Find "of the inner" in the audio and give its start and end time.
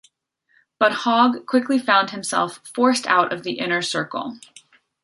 3.31-3.83